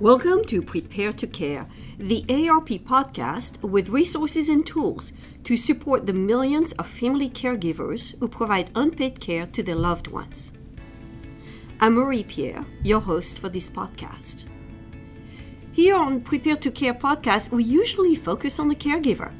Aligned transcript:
Welcome 0.00 0.46
to 0.46 0.62
Prepare 0.62 1.12
to 1.12 1.26
Care, 1.26 1.66
the 1.98 2.22
AARP 2.22 2.84
podcast 2.84 3.62
with 3.62 3.90
resources 3.90 4.48
and 4.48 4.66
tools 4.66 5.12
to 5.44 5.58
support 5.58 6.06
the 6.06 6.14
millions 6.14 6.72
of 6.72 6.86
family 6.86 7.28
caregivers 7.28 8.18
who 8.18 8.26
provide 8.26 8.70
unpaid 8.74 9.20
care 9.20 9.44
to 9.48 9.62
their 9.62 9.74
loved 9.74 10.08
ones. 10.08 10.54
I'm 11.82 11.96
Marie 11.96 12.24
Pierre, 12.24 12.64
your 12.82 13.00
host 13.00 13.40
for 13.40 13.50
this 13.50 13.68
podcast. 13.68 14.46
Here 15.70 15.96
on 15.96 16.22
Prepare 16.22 16.56
to 16.56 16.70
Care 16.70 16.94
podcast, 16.94 17.50
we 17.50 17.62
usually 17.62 18.14
focus 18.14 18.58
on 18.58 18.68
the 18.68 18.74
caregiver. 18.74 19.32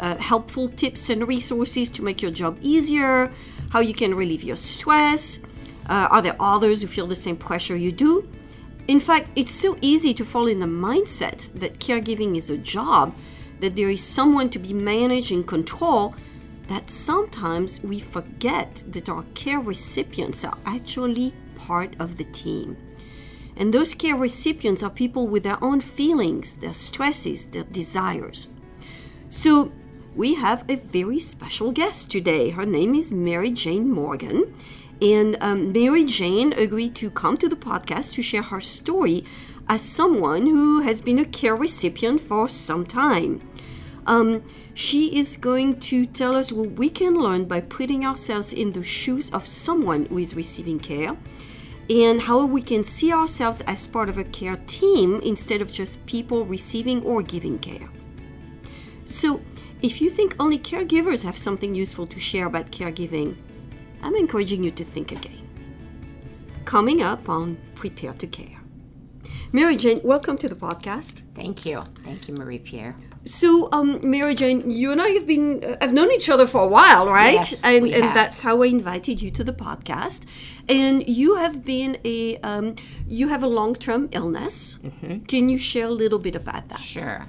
Uh, 0.00 0.16
helpful 0.16 0.68
tips 0.70 1.10
and 1.10 1.28
resources 1.28 1.88
to 1.90 2.02
make 2.02 2.20
your 2.20 2.32
job 2.32 2.58
easier, 2.60 3.30
how 3.70 3.78
you 3.78 3.94
can 3.94 4.16
relieve 4.16 4.42
your 4.42 4.56
stress. 4.56 5.38
Uh, 5.88 6.08
are 6.10 6.22
there 6.22 6.34
others 6.40 6.82
who 6.82 6.88
feel 6.88 7.06
the 7.06 7.14
same 7.14 7.36
pressure 7.36 7.76
you 7.76 7.92
do? 7.92 8.28
In 8.88 8.98
fact, 8.98 9.28
it's 9.36 9.54
so 9.54 9.76
easy 9.80 10.12
to 10.14 10.24
fall 10.24 10.46
in 10.46 10.60
the 10.60 10.66
mindset 10.66 11.52
that 11.54 11.78
caregiving 11.78 12.36
is 12.36 12.50
a 12.50 12.58
job, 12.58 13.14
that 13.60 13.76
there 13.76 13.90
is 13.90 14.02
someone 14.02 14.50
to 14.50 14.58
be 14.58 14.72
managed 14.72 15.30
and 15.30 15.46
controlled, 15.46 16.14
that 16.68 16.90
sometimes 16.90 17.82
we 17.82 18.00
forget 18.00 18.82
that 18.88 19.08
our 19.08 19.24
care 19.34 19.60
recipients 19.60 20.44
are 20.44 20.58
actually 20.66 21.32
part 21.54 21.94
of 21.98 22.16
the 22.16 22.24
team. 22.24 22.76
And 23.56 23.72
those 23.72 23.94
care 23.94 24.16
recipients 24.16 24.82
are 24.82 24.90
people 24.90 25.26
with 25.26 25.42
their 25.42 25.62
own 25.62 25.80
feelings, 25.80 26.54
their 26.56 26.74
stresses, 26.74 27.46
their 27.46 27.64
desires. 27.64 28.48
So, 29.30 29.72
we 30.14 30.34
have 30.34 30.68
a 30.68 30.76
very 30.76 31.18
special 31.18 31.72
guest 31.72 32.10
today. 32.10 32.50
Her 32.50 32.66
name 32.66 32.94
is 32.94 33.12
Mary 33.12 33.50
Jane 33.50 33.90
Morgan. 33.90 34.54
And 35.02 35.36
um, 35.40 35.72
Mary 35.72 36.04
Jane 36.04 36.52
agreed 36.52 36.94
to 36.96 37.10
come 37.10 37.36
to 37.38 37.48
the 37.48 37.56
podcast 37.56 38.12
to 38.12 38.22
share 38.22 38.42
her 38.42 38.60
story 38.60 39.24
as 39.68 39.82
someone 39.82 40.46
who 40.46 40.82
has 40.82 41.02
been 41.02 41.18
a 41.18 41.24
care 41.24 41.56
recipient 41.56 42.20
for 42.20 42.48
some 42.48 42.86
time. 42.86 43.42
Um, 44.06 44.44
she 44.74 45.18
is 45.18 45.36
going 45.36 45.80
to 45.80 46.06
tell 46.06 46.36
us 46.36 46.52
what 46.52 46.72
we 46.72 46.88
can 46.88 47.14
learn 47.14 47.46
by 47.46 47.60
putting 47.60 48.04
ourselves 48.04 48.52
in 48.52 48.72
the 48.72 48.84
shoes 48.84 49.28
of 49.30 49.48
someone 49.48 50.06
who 50.06 50.18
is 50.18 50.36
receiving 50.36 50.78
care 50.78 51.16
and 51.90 52.22
how 52.22 52.44
we 52.44 52.62
can 52.62 52.84
see 52.84 53.12
ourselves 53.12 53.60
as 53.62 53.88
part 53.88 54.08
of 54.08 54.18
a 54.18 54.24
care 54.24 54.56
team 54.68 55.20
instead 55.24 55.60
of 55.60 55.72
just 55.72 56.06
people 56.06 56.46
receiving 56.46 57.02
or 57.02 57.22
giving 57.22 57.58
care. 57.58 57.88
So, 59.04 59.40
if 59.82 60.00
you 60.00 60.10
think 60.10 60.36
only 60.38 60.60
caregivers 60.60 61.24
have 61.24 61.36
something 61.36 61.74
useful 61.74 62.06
to 62.06 62.20
share 62.20 62.46
about 62.46 62.70
caregiving, 62.70 63.36
I'm 64.02 64.16
encouraging 64.16 64.64
you 64.64 64.70
to 64.72 64.84
think 64.84 65.12
again. 65.12 65.48
Coming 66.64 67.02
up 67.02 67.28
on 67.28 67.58
Prepare 67.74 68.12
to 68.14 68.26
Care. 68.26 68.58
Mary 69.52 69.76
Jane, 69.76 70.00
welcome 70.02 70.36
to 70.38 70.48
the 70.48 70.54
podcast. 70.54 71.22
Thank 71.34 71.64
you. 71.66 71.82
Thank 72.04 72.26
you, 72.26 72.34
Marie 72.34 72.58
Pierre. 72.58 72.96
So, 73.24 73.68
um, 73.70 74.00
Mary 74.02 74.34
Jane, 74.34 74.68
you 74.68 74.90
and 74.90 75.00
I 75.00 75.10
have 75.10 75.26
been 75.26 75.62
uh, 75.62 75.76
have 75.80 75.92
known 75.92 76.10
each 76.10 76.28
other 76.28 76.46
for 76.46 76.62
a 76.62 76.66
while, 76.66 77.06
right? 77.06 77.34
Yes, 77.34 77.62
and 77.62 77.84
we 77.84 77.94
and 77.94 78.04
have. 78.04 78.14
that's 78.14 78.40
how 78.40 78.62
I 78.62 78.66
invited 78.66 79.22
you 79.22 79.30
to 79.30 79.44
the 79.44 79.52
podcast. 79.52 80.24
And 80.68 81.06
you 81.08 81.36
have 81.36 81.64
been 81.64 81.98
a 82.04 82.38
um, 82.38 82.74
you 83.06 83.28
have 83.28 83.44
a 83.44 83.46
long 83.46 83.74
term 83.76 84.08
illness. 84.10 84.78
Mm-hmm. 84.82 85.26
Can 85.26 85.48
you 85.48 85.58
share 85.58 85.86
a 85.86 85.90
little 85.90 86.18
bit 86.18 86.34
about 86.34 86.68
that? 86.70 86.80
Sure. 86.80 87.26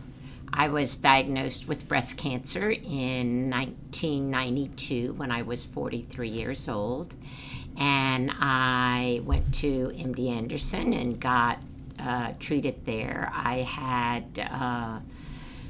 I 0.55 0.67
was 0.67 0.97
diagnosed 0.97 1.67
with 1.67 1.87
breast 1.87 2.17
cancer 2.17 2.69
in 2.69 3.49
1992 3.49 5.13
when 5.13 5.31
I 5.31 5.41
was 5.41 5.65
43 5.65 6.29
years 6.29 6.69
old. 6.69 7.15
And 7.75 8.29
I 8.39 9.21
went 9.23 9.51
to 9.55 9.91
MD 9.95 10.29
Anderson 10.29 10.93
and 10.93 11.19
got 11.19 11.59
uh, 11.97 12.33
treated 12.39 12.85
there. 12.85 13.31
I 13.33 13.63
had 13.63 14.47
uh, 14.51 14.99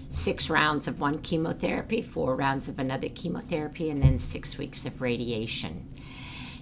six 0.09 0.49
rounds 0.49 0.89
of 0.89 0.99
one 0.99 1.19
chemotherapy, 1.19 2.01
four 2.01 2.35
rounds 2.35 2.67
of 2.67 2.77
another 2.77 3.07
chemotherapy, 3.07 3.89
and 3.89 4.03
then 4.03 4.19
six 4.19 4.57
weeks 4.57 4.85
of 4.85 5.01
radiation. 5.01 5.87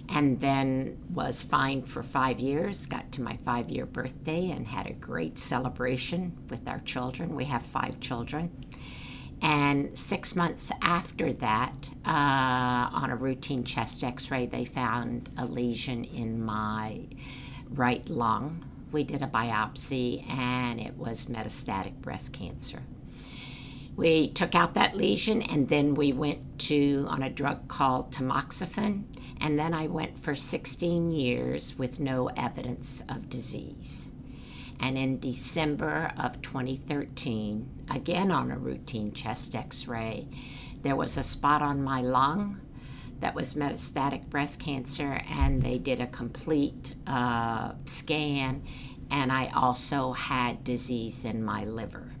And 0.08 0.40
then 0.40 0.98
was 1.12 1.42
fine 1.42 1.82
for 1.82 2.02
five 2.02 2.40
years. 2.40 2.86
Got 2.86 3.12
to 3.12 3.22
my 3.22 3.38
five 3.44 3.70
year 3.70 3.86
birthday 3.86 4.50
and 4.50 4.66
had 4.66 4.86
a 4.86 4.92
great 4.92 5.38
celebration 5.38 6.36
with 6.50 6.66
our 6.68 6.80
children. 6.80 7.34
We 7.34 7.44
have 7.46 7.64
five 7.64 8.00
children. 8.00 8.50
And 9.40 9.98
six 9.98 10.36
months 10.36 10.70
after 10.82 11.32
that, 11.34 11.74
uh, 12.06 12.10
on 12.10 13.10
a 13.10 13.16
routine 13.16 13.64
chest 13.64 14.04
x 14.04 14.30
ray, 14.30 14.46
they 14.46 14.64
found 14.64 15.30
a 15.36 15.44
lesion 15.44 16.04
in 16.04 16.40
my 16.44 17.00
right 17.70 18.08
lung. 18.08 18.64
We 18.92 19.02
did 19.02 19.22
a 19.22 19.26
biopsy 19.26 20.28
and 20.30 20.78
it 20.78 20.96
was 20.96 21.24
metastatic 21.24 21.94
breast 21.94 22.32
cancer. 22.32 22.82
We 23.96 24.28
took 24.28 24.54
out 24.54 24.74
that 24.74 24.96
lesion 24.96 25.42
and 25.42 25.68
then 25.68 25.94
we 25.94 26.12
went 26.12 26.58
to 26.60 27.06
on 27.08 27.22
a 27.22 27.30
drug 27.30 27.68
called 27.68 28.12
tamoxifen 28.12 29.04
and 29.42 29.58
then 29.58 29.74
I 29.74 29.88
went 29.88 30.22
for 30.22 30.36
16 30.36 31.10
years 31.10 31.76
with 31.76 31.98
no 31.98 32.28
evidence 32.36 33.02
of 33.08 33.28
disease. 33.28 34.08
And 34.78 34.96
in 34.96 35.18
December 35.18 36.12
of 36.16 36.40
2013, 36.42 37.86
again 37.90 38.30
on 38.30 38.52
a 38.52 38.56
routine 38.56 39.12
chest 39.12 39.56
x 39.56 39.88
ray, 39.88 40.28
there 40.82 40.94
was 40.94 41.16
a 41.16 41.24
spot 41.24 41.60
on 41.60 41.82
my 41.82 42.00
lung 42.00 42.60
that 43.18 43.34
was 43.34 43.54
metastatic 43.54 44.28
breast 44.30 44.60
cancer, 44.60 45.22
and 45.28 45.60
they 45.60 45.78
did 45.78 46.00
a 46.00 46.06
complete 46.06 46.94
uh, 47.06 47.72
scan, 47.86 48.62
and 49.10 49.32
I 49.32 49.50
also 49.54 50.12
had 50.12 50.64
disease 50.64 51.24
in 51.24 51.42
my 51.42 51.64
liver. 51.64 52.11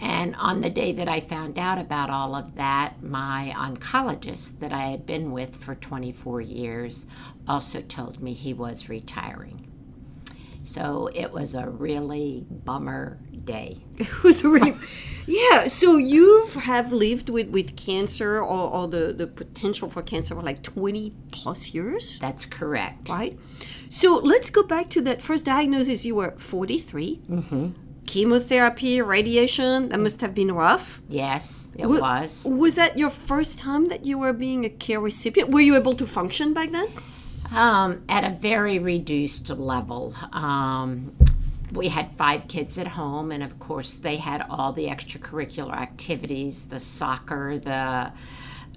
And 0.00 0.34
on 0.36 0.60
the 0.60 0.70
day 0.70 0.92
that 0.92 1.08
I 1.08 1.20
found 1.20 1.58
out 1.58 1.78
about 1.78 2.10
all 2.10 2.34
of 2.34 2.56
that, 2.56 3.02
my 3.02 3.54
oncologist 3.56 4.58
that 4.58 4.72
I 4.72 4.86
had 4.86 5.06
been 5.06 5.30
with 5.32 5.56
for 5.56 5.74
24 5.74 6.40
years 6.40 7.06
also 7.46 7.80
told 7.80 8.20
me 8.20 8.32
he 8.34 8.52
was 8.52 8.88
retiring. 8.88 9.70
So 10.66 11.10
it 11.14 11.30
was 11.30 11.54
a 11.54 11.68
really 11.68 12.46
bummer 12.50 13.18
day. 13.44 13.78
It 13.96 14.22
was 14.24 14.42
really, 14.42 14.74
yeah. 15.26 15.68
So 15.68 15.96
you 15.98 16.46
have 16.62 16.90
lived 16.90 17.28
with 17.28 17.48
with 17.50 17.76
cancer 17.76 18.38
or, 18.38 18.70
or 18.70 18.88
the 18.88 19.12
the 19.12 19.26
potential 19.28 19.88
for 19.88 20.02
cancer 20.02 20.34
for 20.34 20.42
like 20.42 20.62
twenty 20.62 21.14
plus 21.30 21.74
years, 21.74 22.18
That's 22.18 22.44
correct. 22.46 23.08
right? 23.10 23.38
So 23.88 24.16
let's 24.24 24.50
go 24.50 24.62
back 24.64 24.88
to 24.90 25.02
that 25.02 25.22
first 25.22 25.44
diagnosis. 25.44 26.04
You 26.04 26.16
were 26.16 26.34
43. 26.38 27.20
Mm-hmm. 27.30 27.68
Chemotherapy, 28.06 29.00
radiation. 29.00 29.88
That 29.88 30.00
must 30.00 30.20
have 30.20 30.34
been 30.34 30.52
rough. 30.52 31.00
Yes, 31.08 31.72
it 31.76 31.86
Wa- 31.86 32.00
was. 32.00 32.44
Was 32.44 32.74
that 32.76 32.98
your 32.98 33.10
first 33.10 33.58
time 33.58 33.86
that 33.86 34.04
you 34.04 34.18
were 34.18 34.32
being 34.32 34.64
a 34.64 34.70
care 34.70 35.00
recipient? 35.00 35.50
Were 35.50 35.60
you 35.60 35.76
able 35.76 35.94
to 35.94 36.06
function 36.06 36.52
back 36.54 36.70
then? 36.70 36.88
Um, 37.52 38.02
at 38.08 38.24
a 38.24 38.30
very 38.30 38.78
reduced 38.78 39.48
level. 39.50 40.14
Um, 40.32 41.14
we 41.72 41.88
had 41.88 42.12
five 42.12 42.46
kids 42.48 42.78
at 42.78 42.86
home, 42.86 43.32
and 43.32 43.42
of 43.42 43.58
course, 43.58 43.96
they 43.96 44.16
had 44.16 44.46
all 44.48 44.72
the 44.72 44.86
extracurricular 44.86 45.72
activities 45.74 46.64
the 46.66 46.80
soccer, 46.80 47.58
the 47.58 48.12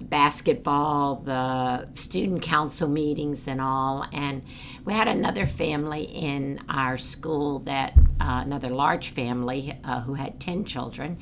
basketball, 0.00 1.16
the 1.16 1.88
student 1.94 2.42
council 2.42 2.88
meetings, 2.88 3.48
and 3.48 3.60
all. 3.60 4.06
And 4.12 4.42
we 4.84 4.92
had 4.92 5.08
another 5.08 5.46
family 5.46 6.04
in 6.04 6.60
our 6.68 6.98
school 6.98 7.60
that, 7.60 7.94
uh, 8.20 8.42
another 8.44 8.68
large 8.68 9.10
family 9.10 9.78
uh, 9.84 10.00
who 10.00 10.14
had 10.14 10.40
10 10.40 10.64
children. 10.64 11.18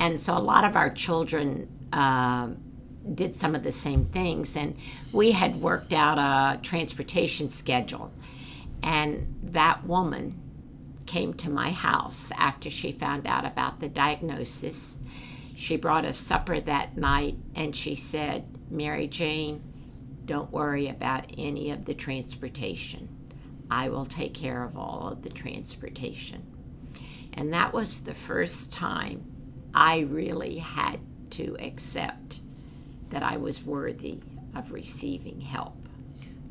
And 0.00 0.20
so 0.20 0.36
a 0.36 0.38
lot 0.38 0.64
of 0.64 0.76
our 0.76 0.90
children. 0.90 1.68
um 1.92 2.58
did 3.14 3.32
some 3.34 3.54
of 3.54 3.62
the 3.62 3.72
same 3.72 4.04
things 4.06 4.54
and 4.54 4.76
we 5.12 5.32
had 5.32 5.56
worked 5.56 5.94
out 5.94 6.18
a 6.18 6.60
transportation 6.62 7.48
schedule 7.48 8.12
and 8.82 9.34
that 9.42 9.84
woman 9.86 10.38
came 11.06 11.32
to 11.34 11.48
my 11.48 11.70
house 11.70 12.30
after 12.36 12.70
she 12.70 12.92
found 12.92 13.26
out 13.26 13.44
about 13.44 13.80
the 13.80 13.88
diagnosis 13.88 14.98
she 15.58 15.76
brought 15.76 16.04
us 16.04 16.16
supper 16.16 16.60
that 16.60 16.96
night 16.96 17.36
and 17.54 17.74
she 17.74 17.94
said 17.94 18.44
mary 18.70 19.06
jane 19.06 19.62
don't 20.24 20.52
worry 20.52 20.88
about 20.88 21.24
any 21.36 21.70
of 21.70 21.84
the 21.84 21.94
transportation 21.94 23.08
i 23.70 23.88
will 23.88 24.04
take 24.06 24.34
care 24.34 24.62
of 24.62 24.76
all 24.76 25.08
of 25.08 25.22
the 25.22 25.30
transportation 25.30 26.42
and 27.34 27.52
that 27.52 27.72
was 27.72 28.00
the 28.00 28.14
first 28.14 28.72
time 28.72 29.24
i 29.74 30.00
really 30.00 30.58
had 30.58 31.00
to 31.30 31.56
accept 31.60 32.40
that 33.10 33.22
I 33.22 33.36
was 33.36 33.64
worthy 33.64 34.20
of 34.54 34.72
receiving 34.72 35.40
help. 35.40 35.87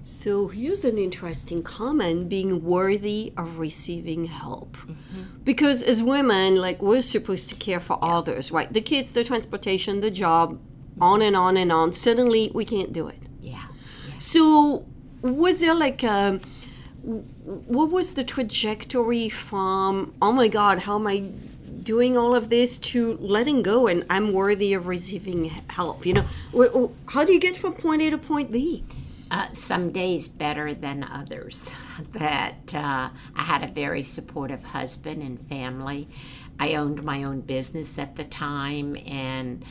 So 0.08 0.48
here's 0.48 0.86
an 0.86 0.98
interesting 0.98 1.64
comment 1.64 2.30
being 2.30 2.64
worthy 2.64 3.34
of 3.36 3.60
receiving 3.60 4.24
help. 4.24 4.78
Mm-hmm. 4.78 5.44
Because 5.44 5.84
as 5.84 6.02
women, 6.02 6.56
like 6.56 6.82
we're 6.82 7.02
supposed 7.02 7.50
to 7.50 7.56
care 7.56 7.82
for 7.82 8.00
others, 8.02 8.50
right? 8.50 8.72
The 8.72 8.80
kids, 8.80 9.12
the 9.12 9.26
transportation, 9.26 10.00
the 10.00 10.10
job, 10.10 10.62
on 11.02 11.22
and 11.22 11.36
on 11.36 11.58
and 11.58 11.74
on. 11.74 11.92
Suddenly 11.92 12.52
we 12.54 12.64
can't 12.64 12.94
do 12.94 13.10
it. 13.10 13.20
Yeah. 13.42 13.66
So 14.18 14.86
was 15.22 15.60
there 15.60 15.76
like 15.76 16.00
w- 16.00 16.40
what 17.04 17.90
was 17.92 18.14
the 18.14 18.24
trajectory 18.24 19.28
from 19.28 20.14
oh 20.22 20.32
my 20.32 20.48
god 20.48 20.80
how 20.80 20.96
am 20.96 21.08
i 21.08 21.20
doing 21.82 22.16
all 22.16 22.36
of 22.36 22.50
this 22.50 22.78
to 22.78 23.18
letting 23.18 23.64
go 23.64 23.88
and 23.88 24.06
i'm 24.10 24.32
worthy 24.32 24.74
of 24.74 24.86
receiving 24.86 25.46
help 25.70 26.06
you 26.06 26.14
know 26.14 26.92
how 27.08 27.24
do 27.24 27.34
you 27.34 27.40
get 27.40 27.58
from 27.58 27.74
point 27.74 28.02
a 28.02 28.12
to 28.12 28.18
point 28.18 28.52
b 28.52 28.84
uh, 29.30 29.52
some 29.52 29.92
days 29.92 30.28
better 30.28 30.74
than 30.74 31.04
others. 31.04 31.72
That 32.14 32.76
uh, 32.76 33.10
I 33.36 33.42
had 33.42 33.64
a 33.64 33.68
very 33.68 34.04
supportive 34.04 34.64
husband 34.64 35.24
and 35.24 35.40
family. 35.40 36.08
I 36.60 36.76
owned 36.76 37.04
my 37.04 37.24
own 37.24 37.42
business 37.42 37.98
at 37.98 38.16
the 38.16 38.24
time, 38.24 38.96
and 39.08 39.64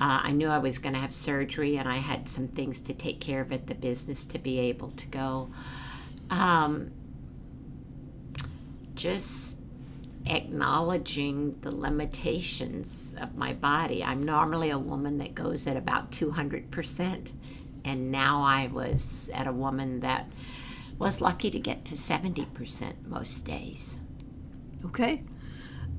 uh, 0.00 0.20
I 0.22 0.32
knew 0.32 0.48
I 0.48 0.56
was 0.56 0.78
going 0.78 0.94
to 0.94 1.00
have 1.00 1.12
surgery, 1.12 1.76
and 1.76 1.86
I 1.86 1.98
had 1.98 2.30
some 2.30 2.48
things 2.48 2.80
to 2.82 2.94
take 2.94 3.20
care 3.20 3.42
of 3.42 3.52
at 3.52 3.66
the 3.66 3.74
business 3.74 4.24
to 4.26 4.38
be 4.38 4.58
able 4.58 4.88
to 4.88 5.06
go. 5.08 5.50
Um, 6.30 6.92
just 8.94 9.60
acknowledging 10.26 11.56
the 11.60 11.70
limitations 11.70 13.14
of 13.20 13.36
my 13.36 13.52
body. 13.52 14.02
I'm 14.02 14.22
normally 14.24 14.70
a 14.70 14.78
woman 14.78 15.18
that 15.18 15.34
goes 15.34 15.66
at 15.66 15.76
about 15.76 16.10
200%, 16.10 17.32
and 17.86 18.10
now 18.10 18.42
I 18.42 18.66
was 18.66 19.30
at 19.32 19.46
a 19.46 19.52
woman 19.52 20.00
that 20.00 20.26
was 20.98 21.20
lucky 21.20 21.50
to 21.50 21.58
get 21.58 21.84
to 21.86 21.94
70% 21.94 23.06
most 23.06 23.46
days. 23.46 23.98
Okay. 24.84 25.22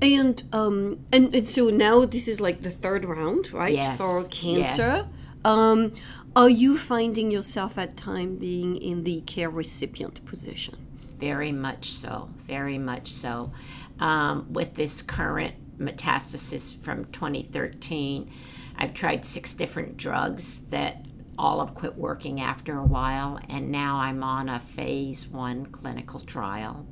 And 0.00 0.42
um 0.52 1.00
and, 1.12 1.34
and 1.34 1.46
so 1.46 1.70
now 1.70 2.04
this 2.04 2.28
is 2.28 2.40
like 2.40 2.60
the 2.62 2.70
third 2.70 3.04
round, 3.04 3.52
right? 3.52 3.74
Yes, 3.74 3.98
For 3.98 4.24
cancer. 4.28 4.82
yes. 4.92 5.04
Um 5.44 5.92
are 6.36 6.48
you 6.50 6.78
finding 6.78 7.30
yourself 7.32 7.76
at 7.78 7.96
time 7.96 8.36
being 8.36 8.76
in 8.76 9.02
the 9.04 9.22
care 9.22 9.50
recipient 9.50 10.24
position? 10.26 10.76
Very 11.18 11.50
much 11.50 11.90
so, 11.90 12.28
very 12.46 12.78
much 12.78 13.10
so. 13.10 13.50
Um, 13.98 14.52
with 14.52 14.74
this 14.76 15.02
current 15.02 15.54
metastasis 15.78 16.76
from 16.76 17.06
2013, 17.06 18.30
I've 18.76 18.94
tried 18.94 19.24
six 19.24 19.54
different 19.54 19.96
drugs 19.96 20.60
that 20.70 21.04
all 21.38 21.64
have 21.64 21.74
quit 21.74 21.96
working 21.96 22.40
after 22.40 22.78
a 22.78 22.84
while, 22.84 23.38
and 23.48 23.70
now 23.70 23.98
I'm 23.98 24.22
on 24.22 24.48
a 24.48 24.60
phase 24.60 25.28
one 25.28 25.66
clinical 25.66 26.20
trial. 26.20 26.86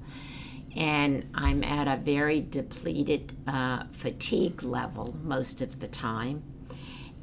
And 0.76 1.28
I'm 1.34 1.64
at 1.64 1.88
a 1.88 1.96
very 1.96 2.40
depleted 2.40 3.34
uh, 3.46 3.84
fatigue 3.93 4.62
level 4.62 5.16
most 5.22 5.62
of 5.62 5.81
the 5.81 5.88
time. 5.88 6.43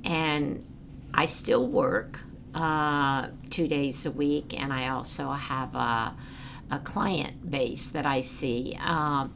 And 0.04 0.66
I 1.14 1.28
still 1.28 1.68
work 1.68 2.20
uh, 2.56 3.28
two 3.50 3.68
days 3.68 4.06
a 4.06 4.12
week, 4.12 4.60
and 4.60 4.74
I 4.74 4.90
also 4.90 5.32
have 5.32 5.76
a, 5.76 6.16
a 6.72 6.80
client 6.80 7.50
base 7.50 7.90
that 7.90 8.06
I 8.06 8.22
see. 8.22 8.78
Um, 8.82 9.34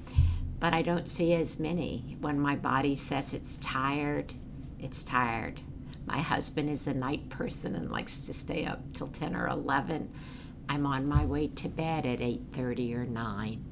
but 0.60 0.74
I 0.74 0.82
don't 0.82 1.08
see 1.08 1.34
as 1.36 1.60
many. 1.60 2.18
When 2.20 2.40
my 2.40 2.56
body 2.56 2.96
says 2.96 3.34
it's 3.34 3.58
tired, 3.58 4.34
it's 4.80 5.04
tired. 5.04 5.62
My 6.08 6.20
husband 6.20 6.70
is 6.70 6.88
a 6.88 6.94
night 6.94 7.30
person 7.30 7.76
and 7.76 7.92
likes 7.92 8.20
to 8.22 8.34
stay 8.34 8.66
up 8.66 8.80
till 8.94 9.08
10 9.08 9.36
or 9.36 9.48
11. 9.48 10.10
I'm 10.70 10.86
on 10.86 11.06
my 11.08 11.24
way 11.26 11.48
to 11.48 11.70
bed 11.70 12.06
at 12.06 12.20
8:30 12.20 12.94
or 12.96 13.06
9. 13.06 13.64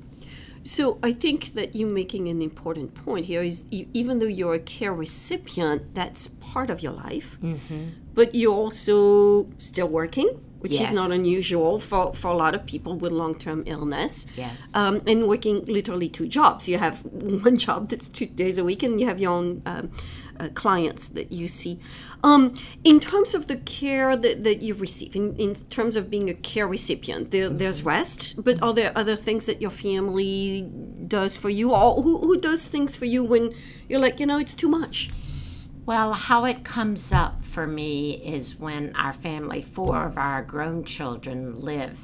So 0.64 0.98
I 1.04 1.14
think 1.14 1.54
that 1.54 1.76
you're 1.76 1.88
making 1.88 2.28
an 2.28 2.42
important 2.42 2.94
point 2.96 3.26
here. 3.26 3.42
Is 3.44 3.66
even 3.72 4.20
though 4.20 4.26
you're 4.26 4.56
a 4.56 4.60
care 4.60 4.94
recipient, 4.94 5.94
that's 5.94 6.28
part 6.28 6.70
of 6.70 6.82
your 6.82 6.94
life, 6.94 7.38
Mm-hmm. 7.42 7.84
but 8.14 8.34
you're 8.36 8.54
also 8.54 9.48
still 9.60 9.88
working, 9.88 10.30
which 10.60 10.74
Yes. 10.74 10.90
is 10.90 10.96
not 10.96 11.12
unusual 11.12 11.80
for, 11.80 12.14
for 12.14 12.30
a 12.32 12.36
lot 12.36 12.56
of 12.56 12.66
people 12.66 12.96
with 12.96 13.12
long-term 13.12 13.64
illness. 13.68 14.26
Yes. 14.36 14.70
Um, 14.74 15.02
and 15.06 15.28
working 15.28 15.64
literally 15.66 16.10
two 16.10 16.28
jobs. 16.28 16.68
You 16.68 16.78
have 16.78 17.00
one 17.46 17.58
job 17.58 17.90
that's 17.90 18.08
two 18.08 18.26
days 18.26 18.58
a 18.58 18.64
week, 18.64 18.82
and 18.84 19.00
you 19.00 19.08
have 19.08 19.20
your 19.20 19.32
own 19.32 19.62
um, 19.66 19.92
uh, 20.40 20.50
clients 20.54 21.10
that 21.10 21.32
you 21.32 21.48
see. 21.48 21.80
Um, 22.24 22.56
in 22.84 23.00
terms 23.00 23.36
of 23.36 23.48
the 23.48 23.58
care 23.58 24.18
that, 24.18 24.44
that 24.44 24.62
you 24.62 24.74
receive, 24.74 25.16
in, 25.16 25.36
in 25.38 25.54
terms 25.54 25.96
of 25.96 26.10
being 26.10 26.30
a 26.30 26.34
care 26.34 26.68
recipient, 26.68 27.32
there, 27.32 27.50
there's 27.50 27.84
rest, 27.84 28.44
but 28.44 28.62
are 28.62 28.74
there 28.74 28.92
other 28.96 29.16
things 29.16 29.46
that 29.46 29.62
your 29.62 29.72
family 29.72 30.68
does 31.08 31.38
for 31.38 31.50
you? 31.50 31.74
Or 31.74 32.02
who, 32.02 32.20
who 32.20 32.40
does 32.40 32.68
things 32.68 32.98
for 32.98 33.06
you 33.06 33.24
when 33.24 33.54
you're 33.88 34.00
like, 34.00 34.20
you 34.20 34.26
know, 34.26 34.40
it's 34.40 34.56
too 34.56 34.68
much? 34.70 35.12
Well, 35.86 36.14
how 36.14 36.46
it 36.46 36.64
comes 36.64 37.12
up 37.12 37.46
for 37.46 37.68
me 37.68 38.14
is 38.14 38.60
when 38.60 38.96
our 38.96 39.14
family, 39.14 39.62
four 39.62 40.08
of 40.08 40.18
our 40.18 40.42
grown 40.42 40.84
children, 40.84 41.62
live 41.62 42.00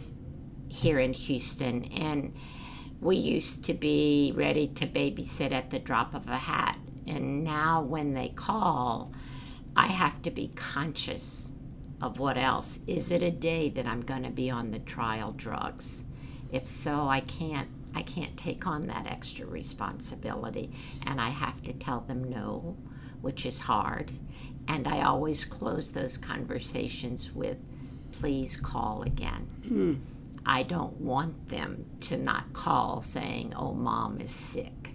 here 0.68 1.00
in 1.00 1.14
Houston, 1.14 1.86
and 1.86 2.36
we 3.00 3.16
used 3.16 3.66
to 3.66 3.74
be 3.74 4.34
ready 4.36 4.68
to 4.68 4.86
babysit 4.86 5.52
at 5.52 5.72
the 5.72 5.80
drop 5.80 6.14
of 6.14 6.28
a 6.28 6.38
hat. 6.38 6.78
And 7.08 7.44
now, 7.44 7.82
when 7.82 8.14
they 8.14 8.30
call, 8.30 9.14
I 9.76 9.88
have 9.88 10.22
to 10.22 10.30
be 10.30 10.52
conscious 10.56 11.54
of 12.04 12.20
what 12.20 12.38
else. 12.38 12.82
Is 12.86 13.10
it 13.10 13.24
a 13.24 13.32
day 13.32 13.70
that 13.70 13.88
I'm 13.88 14.02
going 14.02 14.24
to 14.24 14.30
be 14.30 14.52
on 14.52 14.70
the 14.70 14.80
trial 14.80 15.32
drugs? 15.32 16.06
If 16.52 16.68
so, 16.68 17.08
I 17.08 17.22
can't. 17.22 17.70
I 17.96 18.04
can't 18.04 18.38
take 18.38 18.68
on 18.68 18.86
that 18.88 19.08
extra 19.08 19.48
responsibility, 19.48 20.72
and 21.08 21.20
I 21.20 21.30
have 21.30 21.64
to 21.64 21.74
tell 21.74 22.02
them 22.02 22.30
no 22.30 22.78
which 23.22 23.46
is 23.46 23.62
hard. 23.62 24.12
And 24.68 24.88
I 24.88 25.02
always 25.02 25.46
close 25.46 25.92
those 25.92 26.18
conversations 26.18 27.34
with, 27.34 27.58
please 28.12 28.56
call 28.58 29.04
again. 29.04 29.48
Hmm. 29.68 29.94
I 30.46 30.64
don't 30.64 31.00
want 31.00 31.50
them 31.50 31.86
to 32.02 32.18
not 32.18 32.54
call 32.54 33.02
saying, 33.02 33.54
oh, 33.56 33.74
mom 33.74 34.20
is 34.22 34.32
sick. 34.32 34.92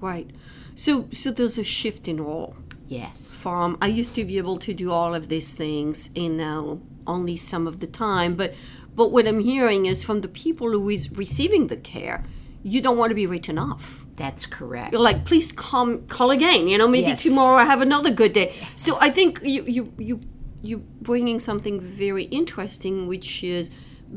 Right. 0.00 0.30
So, 0.74 1.08
so 1.12 1.30
there's 1.30 1.58
a 1.58 1.64
shift 1.64 2.08
in 2.08 2.20
role. 2.20 2.56
Yes. 2.88 3.38
From 3.40 3.78
I 3.80 3.86
used 3.86 4.14
to 4.16 4.24
be 4.24 4.38
able 4.38 4.58
to 4.58 4.74
do 4.74 4.90
all 4.90 5.14
of 5.14 5.28
these 5.28 5.54
things, 5.54 6.10
and 6.16 6.36
now 6.36 6.70
um, 6.70 6.82
only 7.06 7.36
some 7.36 7.66
of 7.66 7.78
the 7.78 7.86
time. 7.86 8.34
But, 8.34 8.54
but 8.96 9.12
what 9.12 9.28
I'm 9.28 9.40
hearing 9.40 9.86
is 9.86 10.02
from 10.02 10.22
the 10.22 10.28
people 10.28 10.70
who 10.70 10.88
is 10.88 11.12
receiving 11.12 11.68
the 11.68 11.76
care, 11.76 12.24
you 12.62 12.80
don't 12.80 12.96
want 12.96 13.10
to 13.10 13.14
be 13.14 13.26
written 13.26 13.58
off. 13.58 14.04
That's 14.16 14.44
correct. 14.46 14.92
You're 14.92 15.00
like, 15.00 15.24
please 15.24 15.50
come, 15.52 16.06
call 16.06 16.30
again. 16.30 16.68
You 16.68 16.76
know, 16.78 16.88
maybe 16.88 17.08
Yes. 17.08 17.22
tomorrow 17.22 17.56
I 17.56 17.64
have 17.64 17.80
another 17.80 18.10
good 18.10 18.32
day. 18.34 18.54
So 18.76 18.98
I 19.00 19.08
think 19.10 19.40
you, 19.42 19.64
you, 19.64 19.92
you, 19.98 20.20
you 20.62 20.78
bringing 21.00 21.40
something 21.40 21.80
very 21.80 22.24
interesting, 22.24 23.06
which 23.06 23.42
is 23.42 23.70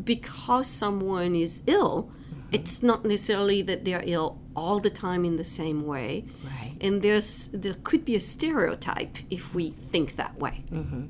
because 0.04 0.68
someone 0.68 1.36
is 1.36 1.62
ill, 1.68 2.12
it's 2.52 2.84
not 2.84 3.06
necessarily 3.06 3.62
that 3.62 3.86
they're 3.86 4.04
ill 4.06 4.40
all 4.56 4.80
the 4.80 4.90
time 4.90 5.24
in 5.26 5.38
the 5.38 5.44
same 5.46 5.86
way. 5.86 6.26
Right. 6.44 6.76
And 6.82 7.02
there's 7.02 7.48
there 7.54 7.76
could 7.84 8.04
be 8.04 8.16
a 8.16 8.20
stereotype 8.20 9.18
if 9.30 9.54
we 9.56 9.70
think 9.72 10.18
that 10.18 10.38
way. 10.38 10.64
Mm-hmm. 10.72 11.04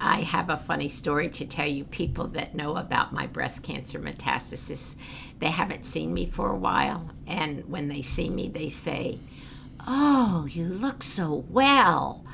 I 0.00 0.22
have 0.22 0.48
a 0.48 0.56
funny 0.56 0.88
story 0.88 1.28
to 1.30 1.44
tell 1.46 1.66
you. 1.66 1.84
People 1.84 2.28
that 2.28 2.54
know 2.54 2.76
about 2.76 3.12
my 3.12 3.26
breast 3.26 3.62
cancer 3.62 3.98
metastasis, 3.98 4.96
they 5.40 5.50
haven't 5.50 5.84
seen 5.84 6.14
me 6.14 6.26
for 6.26 6.50
a 6.50 6.56
while. 6.56 7.10
And 7.26 7.68
when 7.68 7.88
they 7.88 8.00
see 8.00 8.30
me, 8.30 8.48
they 8.48 8.70
say, 8.70 9.18
Oh, 9.86 10.46
you 10.50 10.64
look 10.64 11.02
so 11.02 11.44
well. 11.50 12.24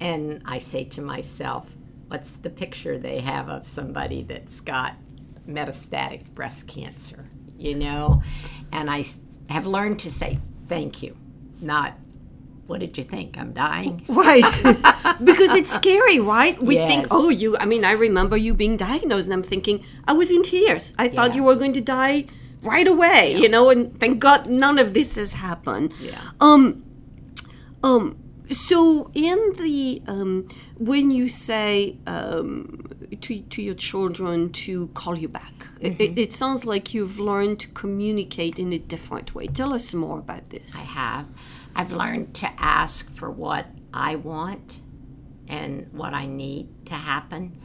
And 0.00 0.42
I 0.44 0.58
say 0.58 0.84
to 0.84 1.00
myself, 1.00 1.76
What's 2.08 2.36
the 2.36 2.50
picture 2.50 2.98
they 2.98 3.20
have 3.20 3.48
of 3.48 3.68
somebody 3.68 4.22
that's 4.22 4.60
got 4.60 4.96
metastatic 5.48 6.28
breast 6.34 6.66
cancer? 6.66 7.30
You 7.56 7.76
know? 7.76 8.22
And 8.72 8.90
I 8.90 9.04
have 9.48 9.66
learned 9.66 10.00
to 10.00 10.10
say, 10.10 10.38
Thank 10.68 11.04
you, 11.04 11.16
not, 11.60 11.94
What 12.70 12.80
did 12.80 12.96
you 12.98 13.04
think? 13.14 13.36
I'm 13.40 13.52
dying? 13.52 13.94
Right. 14.30 14.44
because 15.30 15.50
it's 15.60 15.72
scary, 15.80 16.18
right? 16.36 16.56
We 16.70 16.76
think, 16.90 17.02
oh, 17.10 17.28
you, 17.42 17.56
I 17.58 17.64
mean, 17.72 17.84
I 17.84 17.94
remember 18.06 18.36
you 18.46 18.52
being 18.54 18.76
diagnosed, 18.76 19.26
and 19.26 19.34
I'm 19.34 19.42
thinking, 19.54 19.76
I 20.10 20.12
was 20.20 20.28
in 20.30 20.42
tears. 20.42 20.84
I 21.04 21.08
thought 21.08 21.34
you 21.34 21.42
were 21.48 21.56
going 21.62 21.72
to 21.80 21.80
die 21.80 22.26
right 22.62 22.86
away, 22.94 23.34
you 23.42 23.48
know, 23.54 23.64
and 23.70 23.98
thank 24.02 24.20
God 24.20 24.40
none 24.48 24.78
of 24.78 24.88
this 24.94 25.10
has 25.16 25.32
happened. 25.48 25.92
Yeah. 26.00 26.20
Um, 26.40 26.84
um, 27.82 28.04
so 28.50 29.10
in 29.14 29.38
the, 29.62 30.02
um, 30.06 30.46
when 30.78 31.10
you 31.10 31.28
say, 31.28 31.96
um, 32.06 32.86
to, 33.24 33.40
to 33.54 33.62
your 33.62 33.74
children 33.74 34.50
to 34.64 34.88
call 35.00 35.18
you 35.18 35.28
back, 35.28 35.54
it- 35.80 36.00
it, 36.00 36.18
it 36.18 36.32
sounds 36.32 36.64
like 36.64 36.94
you've 36.94 37.18
learned 37.18 37.58
to 37.60 37.68
communicate 37.82 38.58
in 38.58 38.72
a 38.72 38.78
different 38.78 39.34
way. 39.34 39.46
Tell 39.48 39.72
us 39.72 39.92
more 39.94 40.18
about 40.26 40.50
this. 40.50 40.76
I 40.76 40.86
have. 41.02 41.26
I've 41.74 41.92
learned 41.92 42.34
to 42.36 42.50
ask 42.58 43.10
for 43.10 43.30
what 43.30 43.66
I 43.92 44.16
want 44.16 44.80
and 45.48 45.88
what 45.92 46.14
I 46.14 46.26
need 46.26 46.86
to 46.86 46.94
happen. 46.94 47.60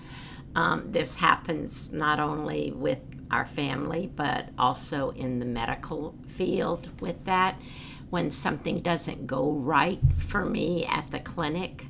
Um, 0.56 0.92
this 0.92 1.16
happens 1.16 1.92
not 1.92 2.20
only 2.20 2.72
with 2.72 3.00
our 3.32 3.46
family, 3.46 4.10
but 4.16 4.50
also 4.58 5.10
in 5.12 5.40
the 5.40 5.46
medical 5.46 6.16
field 6.28 6.90
with 7.02 7.26
that. 7.26 7.60
When 8.10 8.32
something 8.32 8.80
doesn't 8.80 9.28
go 9.28 9.52
right 9.52 10.00
for 10.18 10.46
me 10.46 10.86
at 10.86 11.12
the 11.12 11.20
clinic, 11.20 11.86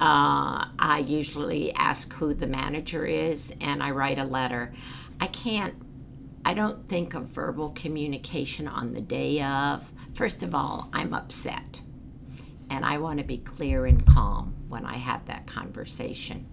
uh, 0.00 0.66
I 0.78 1.04
usually 1.06 1.72
ask 1.72 2.12
who 2.12 2.34
the 2.34 2.46
manager 2.46 3.06
is 3.06 3.54
and 3.60 3.82
I 3.82 3.92
write 3.92 4.18
a 4.18 4.24
letter. 4.24 4.74
I 5.20 5.28
can't 5.28 5.74
I 6.46 6.54
don't 6.54 6.88
think 6.88 7.14
of 7.14 7.24
verbal 7.24 7.70
communication 7.70 8.68
on 8.68 8.92
the 8.92 9.00
day 9.00 9.42
of. 9.42 9.90
First 10.16 10.42
of 10.42 10.54
all, 10.54 10.88
I'm 10.94 11.12
upset. 11.12 11.82
And 12.70 12.86
I 12.86 12.96
want 12.96 13.18
to 13.18 13.24
be 13.24 13.36
clear 13.36 13.84
and 13.84 14.04
calm 14.06 14.54
when 14.66 14.86
I 14.86 14.96
have 14.96 15.26
that 15.26 15.46
conversation. 15.46 16.46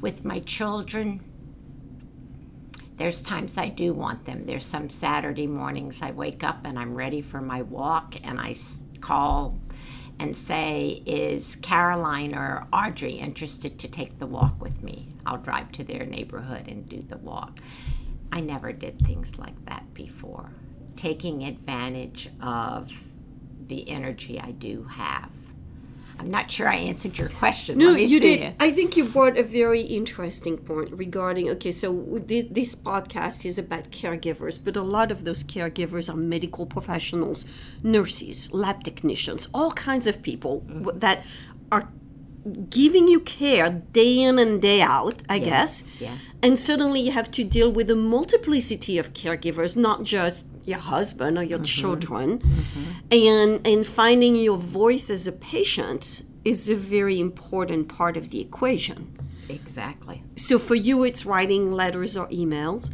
With 0.00 0.24
my 0.24 0.38
children, 0.40 1.20
there's 2.98 3.22
times 3.22 3.58
I 3.58 3.68
do 3.68 3.92
want 3.92 4.24
them. 4.26 4.46
There's 4.46 4.64
some 4.64 4.88
Saturday 4.88 5.48
mornings 5.48 6.02
I 6.02 6.12
wake 6.12 6.44
up 6.44 6.64
and 6.64 6.78
I'm 6.78 6.94
ready 6.94 7.20
for 7.20 7.40
my 7.40 7.62
walk 7.62 8.14
and 8.22 8.38
I 8.38 8.54
call 9.00 9.58
and 10.20 10.36
say, 10.36 11.02
Is 11.04 11.56
Caroline 11.56 12.32
or 12.32 12.68
Audrey 12.72 13.14
interested 13.14 13.76
to 13.80 13.88
take 13.88 14.20
the 14.20 14.26
walk 14.26 14.62
with 14.62 14.84
me? 14.84 15.16
I'll 15.26 15.38
drive 15.38 15.72
to 15.72 15.84
their 15.84 16.06
neighborhood 16.06 16.68
and 16.68 16.88
do 16.88 17.02
the 17.02 17.18
walk. 17.18 17.58
I 18.30 18.40
never 18.40 18.72
did 18.72 19.04
things 19.04 19.36
like 19.36 19.64
that 19.64 19.92
before. 19.94 20.52
Taking 21.00 21.44
advantage 21.44 22.28
of 22.42 22.92
the 23.68 23.88
energy 23.88 24.38
I 24.38 24.50
do 24.50 24.84
have. 24.84 25.30
I'm 26.18 26.30
not 26.30 26.50
sure 26.50 26.68
I 26.68 26.74
answered 26.74 27.16
your 27.16 27.30
question. 27.30 27.78
No, 27.78 27.92
you 27.92 28.18
see. 28.18 28.36
did. 28.36 28.54
I 28.60 28.70
think 28.70 28.98
you 28.98 29.06
brought 29.06 29.38
a 29.38 29.42
very 29.42 29.80
interesting 29.80 30.58
point 30.58 30.92
regarding. 30.92 31.48
Okay, 31.48 31.72
so 31.72 32.20
this 32.26 32.74
podcast 32.74 33.46
is 33.46 33.56
about 33.56 33.90
caregivers, 33.90 34.62
but 34.62 34.76
a 34.76 34.82
lot 34.82 35.10
of 35.10 35.24
those 35.24 35.42
caregivers 35.42 36.12
are 36.12 36.18
medical 36.18 36.66
professionals, 36.66 37.46
nurses, 37.82 38.52
lab 38.52 38.84
technicians, 38.84 39.48
all 39.54 39.70
kinds 39.70 40.06
of 40.06 40.20
people 40.20 40.60
mm-hmm. 40.66 40.98
that 40.98 41.24
are 41.72 41.88
giving 42.68 43.08
you 43.08 43.20
care 43.20 43.70
day 43.70 44.20
in 44.20 44.38
and 44.38 44.62
day 44.62 44.80
out, 44.80 45.22
I 45.28 45.36
yes, 45.36 45.46
guess. 45.82 46.00
Yeah. 46.00 46.16
And 46.42 46.58
suddenly 46.58 47.00
you 47.00 47.12
have 47.12 47.30
to 47.32 47.44
deal 47.44 47.70
with 47.70 47.90
a 47.90 47.96
multiplicity 47.96 48.98
of 48.98 49.12
caregivers, 49.12 49.76
not 49.76 50.04
just 50.04 50.48
your 50.64 50.78
husband 50.78 51.38
or 51.38 51.42
your 51.42 51.58
mm-hmm. 51.58 51.64
children. 51.64 52.38
Mm-hmm. 52.38 52.90
And 53.10 53.66
and 53.66 53.86
finding 53.86 54.36
your 54.36 54.56
voice 54.56 55.10
as 55.10 55.26
a 55.26 55.32
patient 55.32 56.22
is 56.44 56.70
a 56.70 56.74
very 56.74 57.20
important 57.20 57.88
part 57.88 58.16
of 58.16 58.30
the 58.30 58.40
equation. 58.40 59.18
Exactly. 59.48 60.22
So 60.36 60.58
for 60.58 60.74
you 60.74 61.04
it's 61.04 61.26
writing 61.26 61.72
letters 61.72 62.16
or 62.16 62.26
emails 62.28 62.90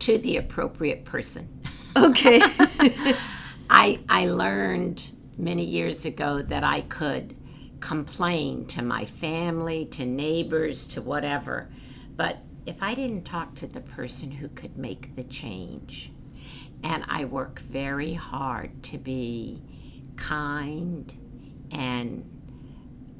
to 0.00 0.18
the 0.18 0.36
appropriate 0.36 1.04
person. 1.04 1.48
Okay. 1.96 2.42
I 3.70 4.00
I 4.08 4.26
learned 4.26 5.10
many 5.38 5.64
years 5.64 6.04
ago 6.04 6.42
that 6.42 6.64
I 6.64 6.82
could 6.82 7.34
complain 7.82 8.64
to 8.64 8.80
my 8.80 9.04
family, 9.04 9.84
to 9.86 10.06
neighbors, 10.06 10.86
to 10.86 11.02
whatever. 11.02 11.68
But 12.16 12.38
if 12.64 12.82
I 12.82 12.94
didn't 12.94 13.24
talk 13.24 13.54
to 13.56 13.66
the 13.66 13.80
person 13.80 14.30
who 14.30 14.48
could 14.48 14.78
make 14.78 15.14
the 15.16 15.24
change, 15.24 16.12
and 16.84 17.04
I 17.08 17.24
work 17.26 17.58
very 17.60 18.14
hard 18.14 18.82
to 18.84 18.98
be 18.98 19.62
kind 20.16 21.12
and 21.70 22.24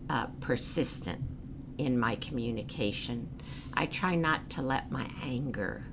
uh, 0.08 0.26
persistent 0.40 1.20
in 1.78 1.98
my 1.98 2.16
communication. 2.16 3.28
I 3.74 3.86
try 3.86 4.14
not 4.14 4.50
to 4.50 4.62
let 4.62 4.90
my 4.90 5.08
anger, 5.22 5.86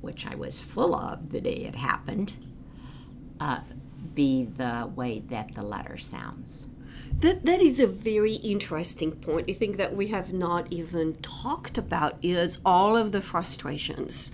which 0.00 0.26
I 0.26 0.34
was 0.34 0.60
full 0.60 0.94
of 0.94 1.30
the 1.30 1.40
day 1.40 1.64
it 1.64 1.74
happened, 1.74 2.34
uh, 3.40 3.60
be 4.14 4.44
the 4.44 4.90
way 4.94 5.20
that 5.28 5.54
the 5.54 5.62
letter 5.62 5.96
sounds. 5.96 6.68
That 7.20 7.44
that 7.44 7.60
is 7.60 7.78
a 7.78 7.86
very 7.86 8.34
interesting 8.34 9.12
point. 9.12 9.48
I 9.48 9.52
think 9.52 9.76
that 9.76 9.94
we 9.94 10.08
have 10.08 10.32
not 10.32 10.66
even 10.72 11.14
talked 11.22 11.78
about 11.78 12.16
is 12.22 12.58
all 12.64 12.96
of 12.96 13.12
the 13.12 13.20
frustrations 13.20 14.32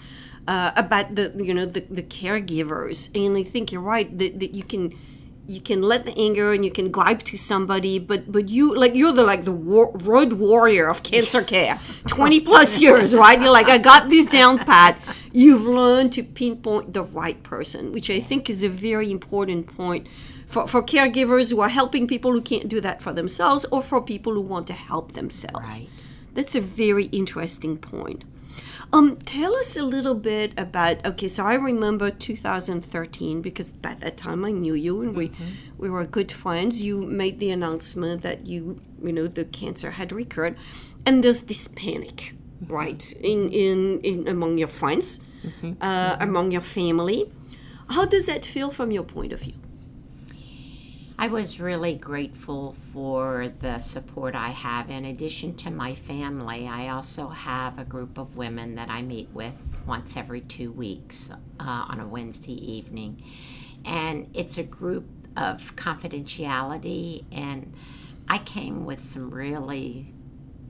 uh, 0.48 0.72
about 0.74 1.14
the 1.14 1.32
you 1.36 1.52
know 1.52 1.66
the, 1.66 1.80
the 1.80 2.02
caregivers, 2.02 3.10
and 3.14 3.36
I 3.36 3.42
think 3.42 3.70
you're 3.70 3.82
right 3.82 4.16
that, 4.18 4.40
that 4.40 4.54
you 4.54 4.62
can 4.62 4.94
you 5.46 5.60
can 5.62 5.80
let 5.80 6.04
the 6.04 6.16
anger 6.18 6.52
and 6.52 6.62
you 6.62 6.70
can 6.70 6.90
gripe 6.90 7.22
to 7.24 7.36
somebody, 7.36 7.98
but 7.98 8.32
but 8.32 8.48
you 8.48 8.74
like 8.74 8.94
you're 8.94 9.12
the 9.12 9.24
like 9.24 9.44
the 9.44 9.52
war, 9.52 9.90
road 9.94 10.34
warrior 10.34 10.88
of 10.88 11.02
cancer 11.02 11.42
care, 11.42 11.78
twenty 12.06 12.40
plus 12.40 12.78
years, 12.84 13.14
right? 13.14 13.40
You're 13.40 13.50
like 13.50 13.68
I 13.68 13.76
got 13.76 14.08
this 14.08 14.26
down 14.26 14.58
pat. 14.58 14.98
You've 15.32 15.66
learned 15.66 16.14
to 16.14 16.22
pinpoint 16.22 16.94
the 16.94 17.02
right 17.02 17.42
person, 17.42 17.92
which 17.92 18.10
I 18.10 18.20
think 18.20 18.48
is 18.48 18.62
a 18.62 18.68
very 18.68 19.10
important 19.10 19.74
point 19.76 20.06
for, 20.48 20.66
for 20.66 20.82
caregivers 20.82 21.50
who 21.50 21.60
are 21.60 21.68
helping 21.68 22.06
people 22.06 22.32
who 22.32 22.40
can't 22.40 22.68
do 22.68 22.80
that 22.80 23.02
for 23.02 23.12
themselves 23.12 23.64
or 23.66 23.82
for 23.82 24.00
people 24.00 24.32
who 24.32 24.40
want 24.40 24.66
to 24.66 24.72
help 24.72 25.12
themselves. 25.12 25.78
Right. 25.78 25.88
That's 26.34 26.54
a 26.54 26.60
very 26.60 27.04
interesting 27.06 27.76
point. 27.76 28.24
Um, 28.90 29.16
tell 29.16 29.54
us 29.54 29.76
a 29.76 29.82
little 29.82 30.14
bit 30.14 30.54
about. 30.56 31.04
Okay, 31.04 31.28
so 31.28 31.44
I 31.44 31.54
remember 31.54 32.10
2013 32.10 33.42
because 33.42 33.72
at 33.84 34.00
that 34.00 34.16
time 34.16 34.46
I 34.46 34.50
knew 34.50 34.72
you 34.72 35.02
and 35.02 35.14
we 35.14 35.28
mm-hmm. 35.28 35.44
we 35.76 35.90
were 35.90 36.06
good 36.06 36.32
friends. 36.32 36.82
You 36.82 37.02
made 37.02 37.38
the 37.38 37.50
announcement 37.50 38.22
that 38.22 38.46
you 38.46 38.80
you 39.02 39.12
know 39.12 39.26
the 39.26 39.44
cancer 39.44 39.90
had 39.90 40.10
recurred, 40.10 40.56
and 41.04 41.22
there's 41.22 41.42
this 41.42 41.68
panic, 41.68 42.32
mm-hmm. 42.62 42.72
right, 42.72 43.12
in 43.20 43.50
in 43.50 44.00
in 44.00 44.26
among 44.26 44.56
your 44.56 44.68
friends, 44.68 45.20
mm-hmm. 45.44 45.72
Uh, 45.82 46.14
mm-hmm. 46.14 46.22
among 46.22 46.50
your 46.50 46.62
family. 46.62 47.30
How 47.90 48.06
does 48.06 48.26
that 48.26 48.46
feel 48.46 48.70
from 48.70 48.90
your 48.90 49.04
point 49.04 49.32
of 49.34 49.40
view? 49.40 49.54
I 51.20 51.26
was 51.26 51.58
really 51.58 51.96
grateful 51.96 52.74
for 52.74 53.52
the 53.58 53.80
support 53.80 54.36
I 54.36 54.50
have. 54.50 54.88
In 54.88 55.04
addition 55.04 55.56
to 55.56 55.70
my 55.72 55.96
family, 55.96 56.68
I 56.68 56.90
also 56.90 57.26
have 57.26 57.76
a 57.76 57.84
group 57.84 58.18
of 58.18 58.36
women 58.36 58.76
that 58.76 58.88
I 58.88 59.02
meet 59.02 59.28
with 59.32 59.60
once 59.84 60.16
every 60.16 60.42
two 60.42 60.70
weeks 60.70 61.32
uh, 61.32 61.34
on 61.88 61.98
a 61.98 62.06
Wednesday 62.06 62.54
evening. 62.54 63.20
And 63.84 64.30
it's 64.32 64.58
a 64.58 64.62
group 64.62 65.08
of 65.36 65.74
confidentiality, 65.74 67.24
and 67.32 67.74
I 68.28 68.38
came 68.38 68.86
with 68.86 69.00
some 69.00 69.32
really 69.32 70.14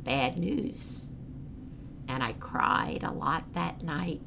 bad 0.02 0.38
news. 0.38 1.08
And 2.08 2.22
I 2.22 2.32
cried 2.32 3.02
a 3.02 3.12
lot 3.12 3.52
that 3.52 3.82
night. 3.82 4.22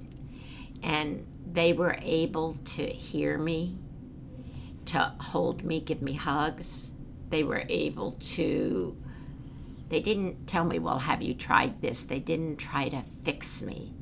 And 0.84 1.26
they 1.52 1.74
were 1.74 1.98
able 2.00 2.54
to 2.54 2.86
hear 2.86 3.40
me 3.40 3.80
to 4.86 5.14
hold 5.20 5.64
me, 5.64 5.80
give 5.80 6.02
me 6.02 6.14
hugs. 6.14 6.94
They 7.30 7.44
were 7.44 7.64
able 7.70 8.14
to, 8.14 8.98
they 9.90 10.02
didn't 10.02 10.48
tell 10.48 10.66
me, 10.66 10.80
well, 10.80 11.00
have 11.00 11.22
you 11.22 11.34
tried 11.34 11.82
this? 11.82 12.04
They 12.04 12.20
didn't 12.20 12.58
try 12.58 12.90
to 12.90 13.02
fix 13.24 13.62
me. 13.62 13.94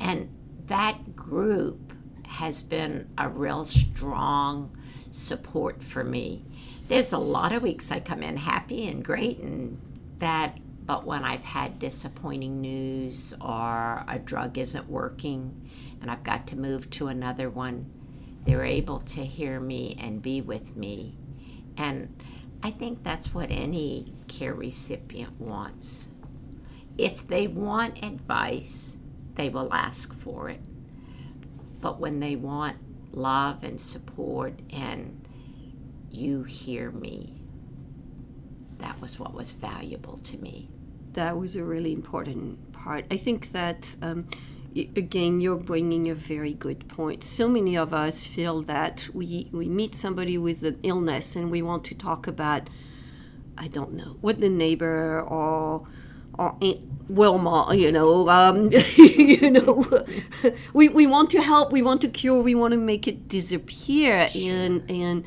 And 0.00 0.28
that 0.66 1.14
group 1.14 1.92
has 2.26 2.62
been 2.62 3.08
a 3.18 3.28
real 3.28 3.64
strong 3.64 4.76
support 5.10 5.82
for 5.82 6.02
me. 6.02 6.44
There's 6.88 7.12
a 7.12 7.18
lot 7.18 7.52
of 7.52 7.62
weeks 7.62 7.90
I 7.90 8.00
come 8.00 8.22
in 8.22 8.36
happy 8.36 8.88
and 8.88 9.04
great 9.04 9.38
and 9.38 9.80
that, 10.18 10.58
but 10.84 11.06
when 11.06 11.24
I've 11.24 11.44
had 11.44 11.78
disappointing 11.78 12.60
news 12.60 13.32
or 13.40 14.04
a 14.08 14.18
drug 14.22 14.58
isn't 14.58 14.88
working 14.88 15.70
and 16.00 16.10
I've 16.10 16.24
got 16.24 16.46
to 16.48 16.56
move 16.56 16.90
to 16.90 17.06
another 17.06 17.48
one, 17.48 17.90
they 18.44 18.54
were 18.54 18.64
able 18.64 19.00
to 19.00 19.24
hear 19.24 19.58
me 19.58 19.96
and 20.00 20.22
be 20.22 20.40
with 20.40 20.76
me. 20.76 21.16
And 21.76 22.22
I 22.62 22.70
think 22.70 23.02
that's 23.02 23.34
what 23.34 23.50
any 23.50 24.12
care 24.28 24.54
recipient 24.54 25.40
wants. 25.40 26.08
If 26.96 27.26
they 27.26 27.46
want 27.46 28.04
advice, 28.04 28.98
they 29.34 29.48
will 29.48 29.72
ask 29.72 30.14
for 30.14 30.48
it. 30.48 30.60
But 31.80 31.98
when 31.98 32.20
they 32.20 32.36
want 32.36 32.76
love 33.12 33.64
and 33.64 33.80
support 33.80 34.60
and 34.70 35.26
you 36.10 36.44
hear 36.44 36.90
me, 36.90 37.40
that 38.78 39.00
was 39.00 39.18
what 39.18 39.34
was 39.34 39.52
valuable 39.52 40.18
to 40.18 40.38
me. 40.38 40.68
That 41.12 41.36
was 41.38 41.56
a 41.56 41.64
really 41.64 41.92
important 41.92 42.72
part. 42.72 43.06
I 43.10 43.16
think 43.16 43.52
that 43.52 43.94
um, 44.02 44.26
again, 44.74 45.40
you're 45.40 45.56
bringing 45.56 46.10
a 46.10 46.14
very 46.14 46.52
good 46.52 46.88
point. 46.88 47.22
So 47.24 47.48
many 47.48 47.76
of 47.76 47.94
us 47.94 48.26
feel 48.26 48.62
that 48.62 49.08
we, 49.12 49.48
we 49.52 49.68
meet 49.68 49.94
somebody 49.94 50.36
with 50.38 50.62
an 50.62 50.78
illness 50.82 51.36
and 51.36 51.50
we 51.50 51.62
want 51.62 51.84
to 51.84 51.94
talk 51.94 52.26
about, 52.26 52.68
I 53.56 53.68
don't 53.68 53.94
know, 53.94 54.16
what 54.20 54.40
the 54.40 54.50
neighbor 54.50 55.20
or 55.20 55.86
or 56.36 56.56
Aunt 56.60 56.80
Wilma, 57.08 57.74
you 57.76 57.92
know, 57.92 58.28
um, 58.28 58.70
you 58.96 59.50
know, 59.50 60.04
we, 60.72 60.88
we 60.88 61.06
want 61.06 61.30
to 61.30 61.40
help, 61.40 61.70
we 61.70 61.80
want 61.80 62.00
to 62.00 62.08
cure, 62.08 62.42
we 62.42 62.56
want 62.56 62.72
to 62.72 62.76
make 62.76 63.06
it 63.06 63.28
disappear, 63.28 64.28
sure. 64.28 64.50
and 64.50 64.90
and 64.90 65.24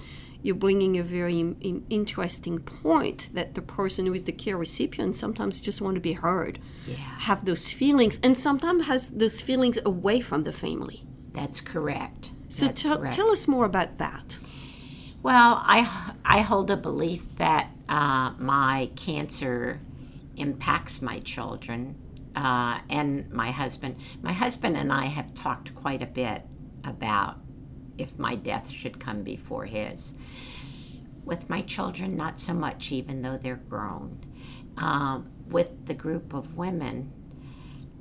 you're 0.48 0.56
bringing 0.56 0.98
a 0.98 1.04
very 1.04 1.40
in, 1.40 1.86
interesting 1.90 2.60
point 2.60 3.30
that 3.34 3.54
the 3.54 3.62
person 3.62 4.06
who 4.06 4.14
is 4.14 4.24
the 4.24 4.32
care 4.32 4.58
recipient 4.58 5.16
sometimes 5.16 5.60
just 5.60 5.82
want 5.82 5.96
to 5.96 6.02
be 6.02 6.14
heard, 6.14 6.58
yeah. 6.88 6.96
have 6.96 7.44
those 7.44 7.72
feelings, 7.72 8.18
and 8.24 8.38
sometimes 8.38 8.88
has 8.88 9.10
those 9.10 9.42
feelings 9.42 9.78
away 9.86 10.22
from 10.22 10.44
the 10.44 10.54
family. 10.54 11.04
That's 11.34 11.60
correct. 11.60 12.32
So 12.48 12.66
That's 12.66 12.82
t- 12.82 12.90
correct. 12.90 13.14
tell 13.14 13.30
us 13.30 13.48
more 13.48 13.66
about 13.66 13.98
that. 13.98 14.40
Well, 15.22 15.62
I 15.64 16.14
I 16.24 16.40
hold 16.42 16.72
a 16.72 16.78
belief 16.78 17.24
that 17.36 17.70
uh, 17.90 18.32
my 18.40 18.90
cancer 18.96 19.82
impacts 20.38 21.02
my 21.02 21.20
children 21.20 21.96
uh, 22.38 22.80
and 22.90 23.30
my 23.32 23.52
husband. 23.52 23.98
My 24.22 24.32
husband 24.32 24.78
and 24.78 24.94
I 24.94 25.08
have 25.08 25.34
talked 25.34 25.76
quite 25.76 26.02
a 26.02 26.06
bit 26.06 26.44
about 26.86 27.38
if 27.98 28.18
my 28.18 28.36
death 28.36 28.70
should 28.70 29.00
come 29.00 29.24
before 29.24 29.66
his. 29.66 30.16
With 31.24 31.50
my 31.50 31.62
children, 31.62 32.16
not 32.16 32.40
so 32.40 32.54
much, 32.54 32.92
even 32.92 33.22
though 33.22 33.38
they're 33.38 33.56
grown. 33.56 34.20
Um, 34.78 35.30
with 35.48 35.86
the 35.86 35.94
group 35.94 36.34
of 36.34 36.58
women, 36.58 37.12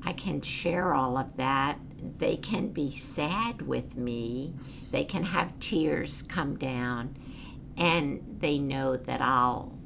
I 0.03 0.13
can 0.13 0.41
share 0.41 0.95
all 0.95 1.17
of 1.17 1.37
that. 1.37 1.79
They 2.19 2.37
can 2.37 2.69
be 2.69 2.93
sad 2.93 3.63
with 3.63 3.97
me, 3.97 4.55
they 4.91 5.05
can 5.05 5.25
have 5.25 5.59
tears 5.59 6.23
come 6.23 6.57
down, 6.57 7.17
and 7.77 8.37
they 8.39 8.59
know 8.59 8.97
that 8.97 9.21
I'll 9.21 9.77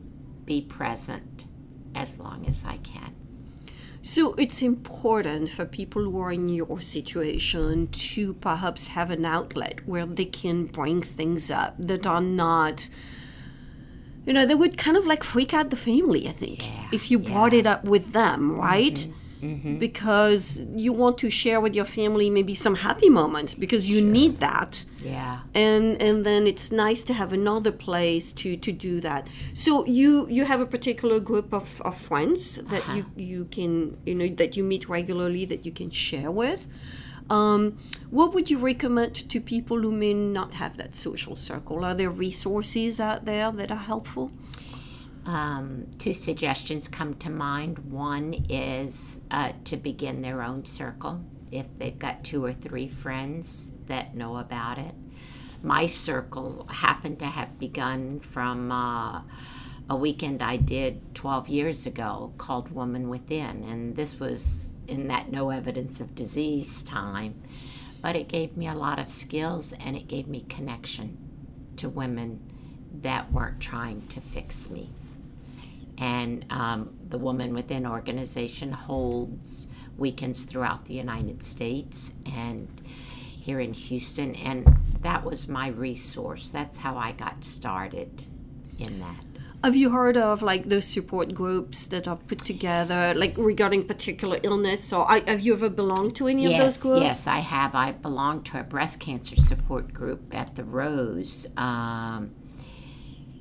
be 0.45 0.61
present 0.61 1.47
as 1.95 2.19
long 2.19 2.47
as 2.47 2.65
I 2.65 2.79
can. 2.79 3.20
So 4.03 4.33
it's 4.35 4.63
important 4.63 5.51
for 5.51 5.67
people 5.67 6.03
who 6.05 6.19
are 6.21 6.33
in 6.33 6.49
your 6.49 6.81
situation 6.81 7.89
to 7.89 8.35
perhaps 8.35 8.89
have 8.89 9.11
an 9.11 9.27
outlet 9.27 9.87
where 9.87 10.07
they 10.07 10.25
can 10.25 10.67
bring 10.67 11.03
things 11.03 11.51
up 11.51 11.75
that 11.79 12.07
are 12.07 12.23
not, 12.23 12.89
you 14.25 14.33
know, 14.33 14.47
they 14.47 14.55
would 14.55 14.79
kind 14.79 14.97
of 14.97 15.05
like 15.07 15.23
freak 15.23 15.53
out 15.53 15.69
the 15.71 15.77
family, 15.77 16.27
I 16.27 16.33
think, 16.33 16.67
Yeah, 16.67 16.87
if 16.93 17.11
you 17.11 17.19
brought 17.19 17.53
yeah. 17.53 17.59
it 17.61 17.67
up 17.67 17.85
with 17.85 18.13
them, 18.13 18.53
right? 18.53 18.95
Mm-hmm. 18.95 19.13
Because 19.79 20.61
you 20.75 20.93
want 20.93 21.19
to 21.19 21.31
share 21.31 21.61
with 21.61 21.75
your 21.75 21.85
family 21.85 22.29
maybe 22.31 22.55
some 22.55 22.77
happy 22.77 23.09
moments 23.09 23.55
because 23.55 23.89
you 23.89 24.01
need 24.01 24.41
that. 24.41 24.85
Yeah. 25.03 25.41
and 25.55 26.01
and 26.03 26.27
then 26.27 26.47
it's 26.47 26.71
nice 26.71 27.03
to 27.05 27.15
have 27.15 27.33
another 27.33 27.73
place 27.73 28.33
to 28.33 28.57
to 28.57 28.71
do 28.71 29.01
that. 29.01 29.29
So 29.55 29.87
you 29.87 30.27
you 30.29 30.45
have 30.45 30.61
a 30.61 30.67
particular 30.67 31.21
group 31.21 31.55
of, 31.55 31.81
of 31.83 31.97
friends 31.97 32.57
that 32.57 32.85
you 32.95 33.07
you 33.17 33.47
can 33.57 33.97
you 34.05 34.15
know 34.15 34.29
that 34.29 34.57
you 34.57 34.65
meet 34.65 34.89
regularly 34.89 35.45
that 35.47 35.65
you 35.65 35.73
can 35.73 35.91
share 35.91 36.31
with. 36.31 36.67
Um, 37.31 37.79
what 38.11 38.35
would 38.35 38.51
you 38.51 38.59
recommend 38.59 39.15
to 39.31 39.41
people 39.41 39.79
who 39.81 39.93
may 39.93 40.13
not 40.13 40.55
have 40.55 40.77
that 40.79 40.97
social 40.97 41.37
circle? 41.37 41.85
Are 41.85 41.95
there 41.95 42.11
resources 42.11 42.99
out 42.99 43.25
there 43.25 43.53
that 43.53 43.71
are 43.71 43.85
helpful 43.93 44.33
Um, 45.27 45.87
two 45.99 46.15
suggestions 46.15 46.89
come 46.89 47.15
to 47.17 47.31
mind. 47.31 47.79
One 47.91 48.47
is 48.49 49.21
uh, 49.31 49.53
to 49.65 49.77
begin 49.77 50.23
their 50.23 50.43
own 50.43 50.65
circle 50.65 51.23
if 51.53 51.67
they've 51.79 51.99
got 51.99 52.25
two 52.25 52.45
or 52.45 52.53
three 52.53 52.89
friends 52.89 53.73
that 53.87 54.15
know 54.15 54.39
about 54.39 54.79
it. 54.79 54.95
My 55.63 55.87
circle 55.87 56.67
happened 56.71 57.19
to 57.19 57.27
have 57.27 57.59
begun 57.59 58.21
from 58.21 58.73
uh, 58.73 59.21
a 59.91 59.97
weekend 59.97 60.43
I 60.43 60.57
did 60.57 61.15
12 61.15 61.49
years 61.49 61.85
ago 61.85 62.33
called 62.39 62.73
Woman 62.73 63.11
Within, 63.11 63.65
and 63.65 63.97
this 63.97 64.19
was 64.19 64.71
in 64.89 65.09
that 65.09 65.31
no 65.31 65.51
evidence 65.51 66.01
of 66.01 66.15
disease 66.15 66.83
time. 66.83 67.35
But 68.01 68.17
it 68.17 68.29
gave 68.29 68.57
me 68.57 68.69
a 68.69 68.75
lot 68.75 68.99
of 68.99 69.11
skills 69.11 69.75
and 69.75 69.97
it 69.97 70.09
gave 70.09 70.27
me 70.27 70.47
connection 70.49 71.19
to 71.77 71.91
women 71.91 72.41
that 73.03 73.31
weren't 73.31 73.61
trying 73.61 74.07
to 74.09 74.21
fix 74.21 74.71
me 74.71 74.91
and 76.01 76.47
um, 76.51 76.97
the 77.09 77.19
Woman 77.19 77.55
Within 77.55 77.87
organization 77.87 78.73
holds 78.73 79.69
weekends 79.99 80.45
throughout 80.45 80.87
the 80.87 80.95
United 80.95 81.43
States 81.43 82.15
and 82.25 82.69
here 82.87 83.61
in 83.61 83.75
Houston, 83.75 84.35
and 84.35 84.67
that 85.03 85.25
was 85.25 85.47
my 85.47 85.69
resource. 85.69 86.51
That's 86.51 86.79
how 86.79 86.97
I 86.97 87.13
got 87.13 87.45
started 87.45 88.25
in 88.79 88.99
that. 89.01 89.25
have 89.63 89.77
you 89.77 89.91
heard 89.91 90.17
of 90.17 90.41
like 90.41 90.65
those 90.71 90.87
support 90.87 91.35
groups 91.35 91.87
that 91.89 92.09
are 92.09 92.17
put 92.17 92.39
together 92.39 93.13
like 93.15 93.35
regarding 93.37 93.85
particular 93.85 94.39
illness 94.43 94.83
So, 94.83 95.03
I, 95.03 95.21
have 95.27 95.43
you 95.43 95.53
ever 95.53 95.69
belonged 95.69 96.17
to 96.17 96.29
any 96.29 96.47
of 96.47 96.59
those 96.59 96.79
groups 96.79 97.03
yes, 97.03 97.27
I 97.27 97.41
have. 97.41 97.75
I 97.75 97.93
belong 97.93 98.43
to 98.45 98.61
a 98.61 98.63
breast 98.63 99.01
cancer 99.01 99.37
support 99.37 99.93
group 99.93 100.35
at 100.35 100.57
the 100.57 100.65
Rose 100.65 101.47
um, 101.59 102.31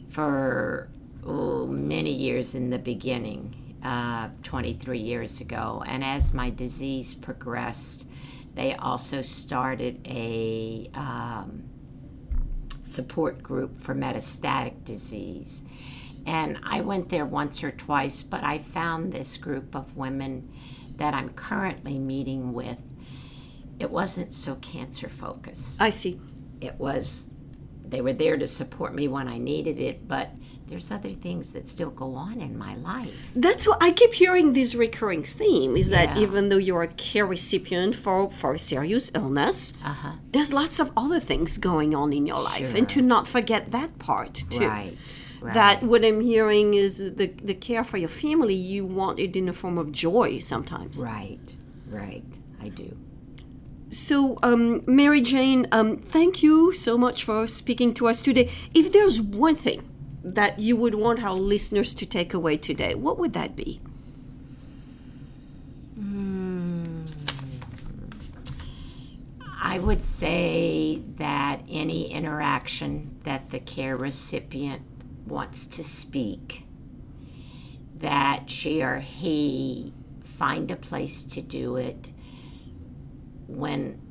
for 0.10 0.90
oh, 1.26 1.66
many 1.68 2.14
years 2.14 2.56
in 2.56 2.70
the 2.70 2.80
beginning, 2.80 3.78
uh, 3.84 4.30
23 4.44 5.00
years 5.00 5.42
ago. 5.42 5.84
And 5.86 6.04
as 6.04 6.34
my 6.34 6.50
disease 6.50 7.14
progressed, 7.14 8.08
they 8.56 8.76
also 8.76 9.22
started 9.22 10.06
a 10.06 10.90
um, 10.94 11.64
support 12.86 13.42
group 13.42 13.82
for 13.82 13.96
metastatic 13.96 14.84
disease. 14.84 15.64
And 16.26 16.60
I 16.64 16.82
went 16.82 17.10
there 17.10 17.26
once 17.26 17.64
or 17.64 17.72
twice, 17.72 18.22
but 18.22 18.44
I 18.44 18.58
found 18.58 19.12
this 19.12 19.38
group 19.38 19.76
of 19.76 19.96
women 19.96 20.52
that 20.98 21.14
I'm 21.14 21.30
currently 21.30 21.98
meeting 21.98 22.54
with. 22.54 22.82
It 23.80 23.90
wasn't 23.90 24.34
so 24.34 24.56
cancer 24.56 25.08
focused. 25.08 25.82
i 25.82 25.90
see 25.90 26.20
It 26.60 26.76
was, 26.76 27.30
they 27.86 28.02
were 28.02 28.14
there 28.14 28.38
to 28.38 28.48
support 28.48 28.94
me 28.94 29.08
when 29.08 29.28
I 29.28 29.38
needed 29.38 29.80
it, 29.80 30.08
but 30.08 30.32
there's 30.70 30.92
other 30.92 31.12
things 31.12 31.52
that 31.54 31.68
still 31.68 31.90
go 31.90 32.16
on 32.16 32.40
in 32.42 32.58
my 32.58 32.76
life. 32.76 33.14
That's 33.36 33.68
what 33.68 33.82
I 33.82 33.92
keep 33.92 34.14
hearing 34.14 34.54
this 34.54 34.76
recurring 34.76 35.24
theme 35.24 35.76
is 35.76 35.90
that 35.90 36.18
even 36.18 36.50
though 36.50 36.58
you're 36.58 36.84
a 36.84 36.88
care 36.88 37.26
recipient 37.26 37.96
for, 37.96 38.30
for 38.32 38.58
serious 38.58 39.12
illness, 39.16 39.74
Uh 39.84 39.94
huh. 39.94 40.12
there's 40.32 40.54
lots 40.54 40.80
of 40.80 40.92
other 40.96 41.20
things 41.20 41.58
going 41.58 41.94
on 41.96 42.14
in 42.14 42.26
your 42.26 42.42
life. 42.42 42.76
And 42.76 42.88
to 42.90 43.02
not 43.02 43.28
forget 43.28 43.72
that 43.72 43.98
part 44.00 44.44
too. 44.50 44.68
Right. 44.68 44.98
Right. 45.42 45.54
That 45.54 45.84
what 45.84 46.04
I'm 46.04 46.20
hearing 46.22 46.74
is 46.74 46.98
the, 46.98 47.28
the 47.50 47.54
care 47.54 47.84
for 47.86 47.98
your 47.98 48.10
family, 48.10 48.54
you 48.56 48.86
want 48.86 49.20
it 49.20 49.36
in 49.38 49.48
a 49.48 49.54
form 49.54 49.78
of 49.78 49.92
joy 49.92 50.40
sometimes. 50.40 50.98
Right. 51.00 51.40
Right. 51.90 52.26
I 52.62 52.68
do. 52.68 52.98
So, 53.90 54.38
um, 54.44 54.84
Mary 54.86 55.22
Jane, 55.22 55.66
um, 55.72 55.98
thank 55.98 56.44
you 56.44 56.74
so 56.74 56.98
much 56.98 57.24
for 57.24 57.48
speaking 57.48 57.94
to 57.96 58.08
us 58.08 58.22
today. 58.22 58.52
If 58.76 58.92
there's 58.94 59.20
one 59.20 59.56
thing 59.56 59.89
that 60.24 60.60
you 60.60 60.76
would 60.76 60.96
want 60.96 61.24
our 61.24 61.34
listeners 61.34 61.94
to 61.96 62.06
take 62.06 62.34
away 62.34 62.58
today, 62.58 62.96
what 62.96 63.18
would 63.18 63.34
that 63.34 63.56
be? 63.56 63.80
Hmm. 65.96 67.06
I 69.62 69.80
would 69.80 70.04
say 70.04 71.02
that 71.18 71.62
any 71.70 72.12
interaction 72.12 73.18
that 73.24 73.50
the 73.52 73.60
care 73.60 73.96
recipient 73.96 74.82
wants 75.28 75.68
to 75.68 75.84
speak, 75.84 76.66
that 77.98 78.50
she 78.50 78.82
or 78.82 79.00
he 79.00 79.94
find 80.24 80.72
a 80.72 80.76
place 80.76 81.24
to 81.24 81.42
do 81.42 81.76
it 81.76 82.12
when 83.48 84.02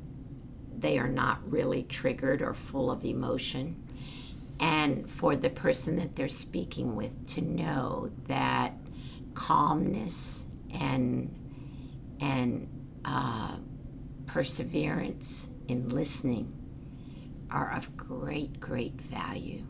they 0.77 0.97
are 0.97 1.09
not 1.09 1.39
really 1.51 1.83
triggered 1.83 2.41
or 2.41 2.53
full 2.53 2.89
of 2.91 3.03
emotion. 3.03 3.75
And 4.59 5.09
for 5.09 5.35
the 5.35 5.49
person 5.49 5.95
that 5.97 6.15
they're 6.15 6.29
speaking 6.29 6.95
with 6.95 7.27
to 7.35 7.41
know 7.41 8.11
that 8.27 8.73
calmness 9.33 10.47
and 10.73 11.35
and 12.19 12.67
uh, 13.05 13.55
perseverance 14.27 15.49
in 15.67 15.89
listening 15.89 16.53
are 17.49 17.71
of 17.71 17.95
great, 17.95 18.59
great 18.59 18.99
value. 19.01 19.63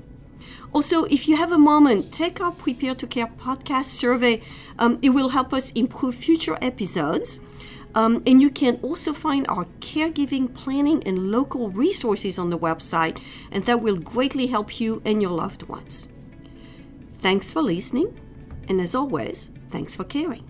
Also, 0.73 1.05
if 1.05 1.29
you 1.29 1.37
have 1.37 1.53
a 1.53 1.59
moment, 1.59 2.13
take 2.13 2.41
our 2.41 2.53
Prepare 2.53 2.95
to 2.97 3.07
Care 3.07 3.27
podcast 3.27 3.87
survey. 3.87 4.43
Um, 4.79 4.99
it 5.03 5.11
will 5.11 5.31
help 5.31 5.53
us 5.53 5.73
improve 5.73 6.15
future 6.15 6.59
episodes. 6.61 7.41
Um, 7.95 8.23
and 8.27 8.41
you 8.41 8.51
can 8.51 8.79
also 8.83 9.13
find 9.13 9.47
our 9.49 9.67
caregiving 9.81 10.53
planning 10.55 11.03
and 11.05 11.31
local 11.31 11.71
resources 11.71 12.39
on 12.39 12.51
the 12.51 12.59
website, 12.59 13.21
and 13.51 13.65
that 13.65 13.81
will 13.81 13.97
greatly 13.97 14.49
help 14.49 14.79
you 14.79 15.03
and 15.05 15.23
your 15.23 15.33
loved 15.33 15.65
ones. 15.65 16.09
Thanks 17.21 17.53
for 17.53 17.63
listening, 17.63 18.19
and 18.69 18.81
as 18.81 18.95
always, 18.95 19.51
thanks 19.71 19.97
for 19.97 20.05
caring. 20.05 20.48